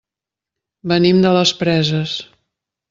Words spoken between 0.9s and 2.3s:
Venim de les Preses.